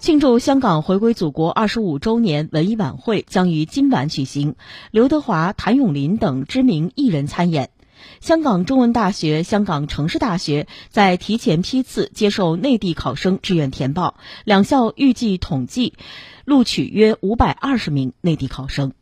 [0.00, 4.54] 庆祝香港回归祖国二十五周年文艺晚会将于今晚举行。
[4.90, 7.68] 刘德华谭咏麟等知名艺人参演。
[8.22, 15.92] 香港中文大学香港城市大学在提前批次接受内地考生志愿填报两校预计统计
[16.46, 18.94] 录取约五百二十名内地考生。